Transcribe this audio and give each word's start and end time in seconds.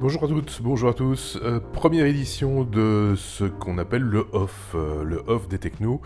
Bonjour 0.00 0.24
à 0.24 0.28
toutes, 0.28 0.62
bonjour 0.62 0.88
à 0.88 0.94
tous. 0.94 1.38
Euh, 1.42 1.60
première 1.60 2.06
édition 2.06 2.64
de 2.64 3.12
ce 3.18 3.44
qu'on 3.44 3.76
appelle 3.76 4.00
le 4.00 4.26
off, 4.32 4.74
euh, 4.74 5.04
le 5.04 5.22
off 5.26 5.46
des 5.46 5.58
technos. 5.58 6.00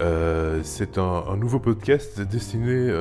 Euh, 0.00 0.60
c'est 0.62 0.98
un, 0.98 1.36
nouveau 1.36 1.58
podcast 1.58 2.20
destiné 2.20 2.94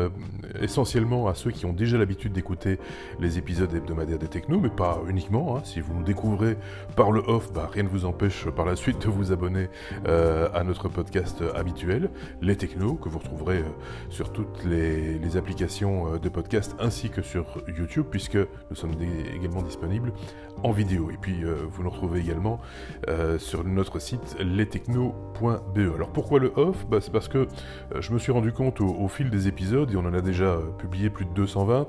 essentiellement 0.59 1.27
à 1.27 1.35
ceux 1.35 1.51
qui 1.51 1.67
ont 1.67 1.73
déjà 1.73 1.99
l'habitude 1.99 2.33
d'écouter 2.33 2.79
les 3.19 3.37
épisodes 3.37 3.71
hebdomadaires 3.71 4.17
des 4.17 4.27
technos, 4.27 4.59
mais 4.59 4.71
pas 4.71 4.99
uniquement. 5.07 5.55
Hein. 5.55 5.61
Si 5.65 5.81
vous 5.81 5.93
nous 5.93 6.03
découvrez 6.03 6.57
par 6.95 7.11
le 7.11 7.19
off, 7.19 7.53
bah, 7.53 7.69
rien 7.71 7.83
ne 7.83 7.89
vous 7.89 8.05
empêche 8.05 8.49
par 8.49 8.65
la 8.65 8.75
suite 8.75 9.05
de 9.05 9.07
vous 9.07 9.31
abonner 9.31 9.67
à 10.07 10.63
notre 10.63 10.89
podcast 10.89 11.43
habituel, 11.53 12.09
les 12.41 12.55
technos, 12.55 12.95
que 12.95 13.07
vous 13.07 13.19
retrouverez 13.19 13.63
sur 14.09 14.31
toutes 14.31 14.63
les, 14.63 15.37
applications 15.37 16.17
de 16.17 16.29
podcast 16.29 16.75
ainsi 16.79 17.11
que 17.11 17.21
sur 17.21 17.61
YouTube, 17.67 18.05
puisque 18.09 18.37
nous 18.37 18.75
sommes 18.75 18.95
également 19.35 19.61
disponibles 19.61 20.11
en 20.63 20.71
vidéo. 20.71 21.09
Et 21.11 21.17
puis 21.17 21.43
euh, 21.43 21.55
vous 21.69 21.83
nous 21.83 21.89
retrouvez 21.89 22.19
également 22.19 22.59
euh, 23.07 23.37
sur 23.37 23.63
notre 23.63 23.99
site 23.99 24.37
lestechno.be. 24.39 25.79
Alors 25.95 26.09
pourquoi 26.09 26.39
le 26.39 26.51
off? 26.55 26.85
Bah, 26.87 26.99
C'est 27.01 27.11
parce 27.11 27.27
que 27.27 27.39
euh, 27.39 28.01
je 28.01 28.11
me 28.13 28.19
suis 28.19 28.31
rendu 28.31 28.51
compte 28.51 28.81
au, 28.81 29.07
fil 29.07 29.29
des 29.29 29.47
épisodes, 29.47 29.91
et 29.91 29.95
on 29.95 30.05
en 30.05 30.13
a 30.13 30.21
déjà 30.21 30.59
publié 30.77 31.09
plus 31.09 31.25
de 31.25 31.31
220, 31.31 31.87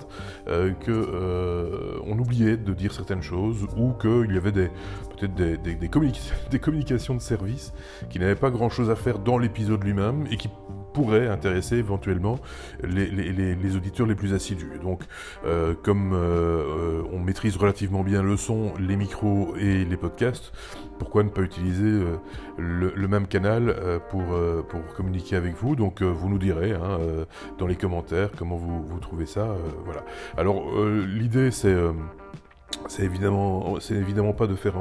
que 0.80 2.00
on 2.06 2.18
oubliait 2.18 2.56
de 2.56 2.72
dire 2.72 2.92
certaines 2.92 3.22
choses 3.22 3.66
ou 3.76 3.92
qu'il 3.92 4.32
y 4.32 4.36
avait 4.36 4.52
peut-être 4.52 5.34
des, 5.34 5.56
des, 5.58 5.74
des, 5.74 5.88
communic 5.88 6.20
des 6.50 6.58
communications 6.58 7.14
de 7.14 7.20
service 7.20 7.72
qui 8.08 8.18
n'avaient 8.18 8.34
pas 8.34 8.50
grand-chose 8.50 8.90
à 8.90 8.96
faire 8.96 9.18
dans 9.18 9.38
l'épisode 9.38 9.84
lui-même 9.84 10.26
et 10.30 10.36
qui 10.36 10.48
pourrait 10.92 11.28
intéresser 11.28 11.76
éventuellement 11.76 12.38
les, 12.82 13.76
auditeurs 13.76 14.06
les 14.06 14.14
plus 14.14 14.34
assidus. 14.34 14.78
Donc, 14.82 15.02
euh, 15.44 15.74
comme 15.82 16.12
euh, 16.12 17.02
on 17.12 17.18
maîtrise 17.18 17.56
relativement 17.56 18.02
bien 18.02 18.22
le 18.22 18.36
son, 18.36 18.72
les 18.78 18.96
micros 18.96 19.54
et 19.56 19.84
les 19.84 19.96
podcasts, 19.96 20.52
pourquoi 21.00 21.22
ne 21.24 21.30
pas 21.30 21.40
utiliser 21.40 21.82
euh, 21.82 22.16
le, 22.58 23.08
même 23.08 23.26
canal 23.26 23.70
euh, 23.70 23.98
pour, 23.98 24.34
euh, 24.34 24.62
communiquer 24.94 25.34
avec 25.34 25.54
vous? 25.56 25.74
Donc, 25.74 26.02
vous 26.02 26.28
nous 26.28 26.38
direz 26.38 26.72
hein, 26.72 26.98
dans 27.58 27.66
les 27.66 27.76
commentaires 27.76 28.30
comment 28.36 28.56
vous, 28.56 28.82
vous 28.82 29.00
trouvez 29.00 29.26
ça. 29.26 29.56
voilà. 29.84 30.04
Alors, 30.36 30.62
l'idée, 30.86 31.50
c'est 31.50 31.74
c'est 32.88 33.04
évidemment, 33.04 33.78
évidemment 33.90 34.32
pas 34.32 34.46
de 34.46 34.54
faire 34.54 34.74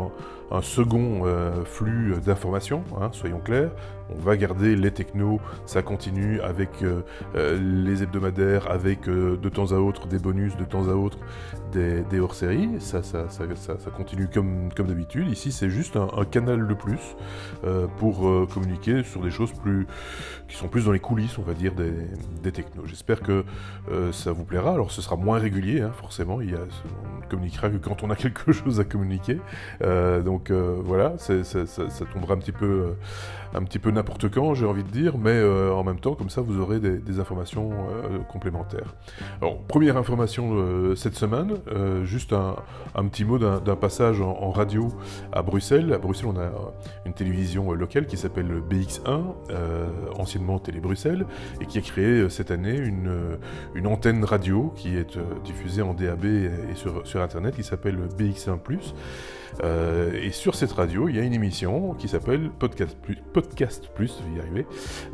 un, 0.51 0.61
second 0.61 1.21
euh, 1.25 1.63
flux 1.63 2.15
d'informations, 2.25 2.83
hein, 2.99 3.09
soyons 3.11 3.39
clairs. 3.39 3.71
On 4.11 4.19
va 4.19 4.35
garder 4.35 4.75
les 4.75 4.89
technos, 4.89 5.39
ça 5.67 5.83
continue 5.83 6.41
avec 6.41 6.81
euh, 6.81 7.01
euh, 7.35 7.59
les 7.85 8.01
hebdomadaires, 8.01 8.71
avec 8.71 9.07
de 9.07 9.49
temps 9.49 9.71
à 9.71 9.75
autre 9.75 10.07
des 10.07 10.17
bonus, 10.17 10.57
de 10.57 10.65
temps 10.65 10.89
à 10.89 10.93
autre 10.93 11.19
des, 11.71 12.19
hors-séries. 12.19 12.77
Ça 12.79 13.03
ça, 13.03 13.29
ça, 13.29 13.45
ça, 13.55 13.91
continue 13.91 14.27
comme, 14.27 14.73
comme 14.75 14.87
d'habitude. 14.87 15.29
Ici, 15.29 15.51
c'est 15.51 15.69
juste 15.69 15.95
un, 15.95 16.25
canal 16.25 16.67
de 16.67 16.73
plus 16.73 17.15
pour 17.97 18.47
communiquer 18.51 19.03
sur 19.03 19.21
des 19.21 19.29
choses 19.29 19.51
plus 19.51 19.85
qui 20.47 20.55
sont 20.55 20.67
plus 20.67 20.85
dans 20.85 20.91
les 20.91 20.99
coulisses, 20.99 21.37
on 21.37 21.43
va 21.43 21.53
dire, 21.53 21.75
des, 21.75 21.93
des 22.41 22.51
technos. 22.51 22.87
J'espère 22.87 23.21
que 23.21 23.45
ça 24.11 24.31
vous 24.31 24.45
plaira. 24.45 24.73
Alors, 24.73 24.91
ce 24.91 25.03
sera 25.03 25.15
moins 25.15 25.37
régulier, 25.37 25.81
hein, 25.81 25.91
forcément. 25.93 26.41
Il 26.41 26.49
y 26.49 26.55
a, 26.55 26.59
on 26.59 27.27
communiquera 27.29 27.69
que 27.69 27.77
quand 27.81 28.03
on 28.03 28.09
a 28.09 28.15
quelque 28.23 28.51
chose 28.51 28.79
à 28.79 28.83
communiquer. 28.83 29.39
donc 29.81 30.39
donc 30.39 30.51
euh, 30.51 30.79
voilà, 30.81 31.17
ça, 31.17 31.33
tombera 32.13 32.35
un 32.35 32.37
petit 32.37 32.53
peu, 32.53 32.65
euh, 32.65 32.93
un 33.53 33.63
petit 33.63 33.79
peu 33.79 33.91
n'importe 33.91 34.29
quand, 34.29 34.53
j'ai 34.53 34.65
envie 34.65 34.83
de 34.83 34.89
dire, 34.89 35.17
mais 35.17 35.31
euh, 35.31 35.73
en 35.73 35.83
même 35.83 35.99
temps, 35.99 36.13
comme 36.13 36.29
ça, 36.29 36.41
vous 36.41 36.59
aurez 36.59 36.79
des, 36.79 37.19
informations 37.19 37.71
euh, 37.71 38.19
complémentaires. 38.31 38.95
Alors, 39.41 39.57
première 39.63 39.97
information 39.97 40.51
euh, 40.53 40.95
cette 40.95 41.15
semaine, 41.15 41.55
juste 42.03 42.33
un, 42.33 42.55
petit 43.05 43.25
mot 43.25 43.37
d'un 43.37 43.75
passage 43.75 44.21
en, 44.21 44.51
radio 44.51 44.89
à 45.31 45.41
Bruxelles. 45.41 45.91
À 45.93 45.97
Bruxelles, 45.97 46.29
on 46.33 46.39
a 46.39 46.51
une 47.05 47.13
télévision 47.13 47.71
locale 47.73 48.05
qui 48.05 48.17
s'appelle 48.17 48.61
BX1, 48.69 49.21
anciennement 50.17 50.59
Télé 50.59 50.79
Bruxelles, 50.79 51.25
et 51.61 51.65
qui 51.65 51.77
a 51.77 51.81
créé 51.81 52.29
cette 52.29 52.51
année 52.51 52.77
une, 52.77 53.87
antenne 53.87 54.23
radio 54.23 54.71
qui 54.75 54.95
est 54.95 55.17
diffusée 55.43 55.81
en 55.81 55.93
DAB 55.93 56.25
et 56.25 56.51
sur, 56.75 57.21
Internet, 57.21 57.57
s'appelle 57.69 57.97
BX1+. 58.17 58.59
Euh, 59.63 60.13
et 60.13 60.31
sur 60.31 60.55
cette 60.55 60.71
radio, 60.71 61.09
il 61.09 61.15
y 61.15 61.19
a 61.19 61.23
une 61.23 61.33
émission 61.33 61.93
qui 61.95 62.07
s'appelle 62.07 62.49
Podcast 62.59 62.97
Plus, 63.01 63.17
Podcast 63.33 63.89
Plus, 63.95 64.13
je 64.19 64.29
vais 64.29 64.37
y 64.37 64.39
arriver, 64.39 64.65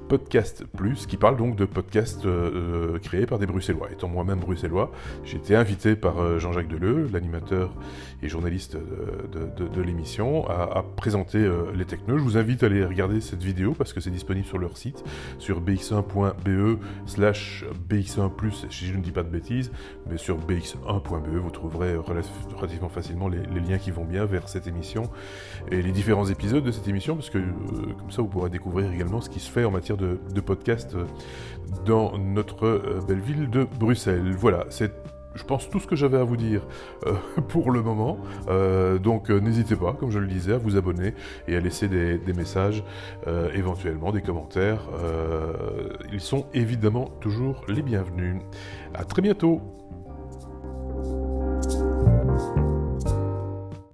Podcast 0.08 0.66
Plus, 0.78 1.06
qui 1.08 1.18
parle 1.18 1.38
donc 1.38 1.56
de 1.56 1.66
podcasts 1.66 2.26
euh, 2.26 3.00
créés 3.00 3.26
par 3.26 3.40
des 3.40 3.46
Bruxellois. 3.46 3.92
Étant 3.92 4.08
moi-même 4.08 4.40
bruxellois, 4.40 4.92
j'ai 5.24 5.38
été 5.38 5.56
invité 5.56 5.96
par 5.96 6.20
euh, 6.20 6.40
Jean-Jacques 6.40 6.68
Deleu, 6.68 7.10
l'animateur 7.12 7.74
et 8.22 8.30
journaliste 8.30 8.78
de, 8.78 9.82
l'émission, 9.82 10.48
à, 10.50 10.84
présenter 10.96 11.38
euh, 11.38 11.72
les 11.76 11.86
technos. 11.86 12.18
Je 12.18 12.24
vous 12.24 12.38
invite 12.38 12.64
à 12.64 12.68
aller 12.68 12.86
regarder 12.86 13.22
cette 13.22 13.44
vidéo 13.44 13.74
parce 13.74 13.94
que 13.94 14.00
c'est 14.00 14.10
disponible 14.10 14.46
sur 14.46 14.58
leur 14.58 14.78
site, 14.78 15.04
sur 15.40 15.62
bx1.be 15.62 16.80
slash 17.06 17.66
bx1 17.90 18.34
plus, 18.34 18.66
si 18.70 18.88
je 18.88 18.96
ne 18.96 19.02
dis 19.02 19.12
pas 19.12 19.24
de 19.24 19.30
bêtises, 19.30 19.72
mais 20.10 20.18
sur 20.18 20.38
bx1.be, 20.38 21.36
vous 21.36 21.52
trouverez 21.52 21.96
relativement 21.96 22.45
facilement 22.90 23.28
les, 23.28 23.40
liens 23.60 23.78
qui 23.78 23.92
vont 23.92 24.06
bien 24.06 24.26
vers 24.26 24.50
cette 24.50 24.68
émission 24.68 25.04
et 25.72 25.82
les 25.82 25.92
différents 25.92 26.28
épisodes 26.28 26.64
de 26.64 26.72
cette 26.72 26.88
émission, 26.88 27.16
parce 27.16 27.30
que 27.30 27.38
euh, 27.38 27.94
comme 28.00 28.12
ça 28.12 28.22
vous 28.22 28.28
pourrez 28.28 28.50
découvrir 28.50 28.92
également 28.92 29.22
ce 29.22 29.30
qui 29.30 29.40
se 29.40 29.50
fait 29.50 29.66
en 29.66 29.72
matière 29.72 29.98
de, 29.98 30.20
de 30.34 30.42
podcast 30.42 30.96
dans 31.86 32.18
notre 32.18 32.66
euh, 32.66 33.00
belle 33.08 33.20
ville 33.20 33.50
de 33.50 33.68
Bruxelles. 33.80 34.36
Voilà, 34.38 34.66
c'est 34.70 34.92
je 35.36 35.44
pense 35.44 35.70
tout 35.70 35.80
ce 35.80 35.88
que 35.88 35.96
j'avais 35.96 36.18
à 36.18 36.24
vous 36.24 36.38
dire 36.38 36.66
euh, 37.06 37.14
pour 37.50 37.72
le 37.72 37.84
moment. 37.84 38.18
Euh, 38.48 38.98
donc 38.98 39.30
euh, 39.30 39.40
n'hésitez 39.40 39.76
pas, 39.76 39.94
comme 39.94 40.10
je 40.10 40.20
le 40.20 40.28
disais, 40.28 40.54
à 40.54 40.58
vous 40.58 40.78
abonner 40.78 41.14
et 41.48 41.56
à 41.56 41.60
laisser 41.60 41.88
des, 41.88 42.18
des 42.18 42.34
messages, 42.34 42.84
euh, 43.28 43.52
éventuellement 43.54 44.12
des 44.12 44.22
commentaires. 44.22 44.82
Euh, 44.94 45.90
ils 46.12 46.22
sont 46.22 46.48
évidemment 46.54 47.06
toujours 47.20 47.62
les 47.68 47.82
bienvenus. 47.82 48.38
À 48.94 49.04
très 49.04 49.22
bientôt. 49.22 49.62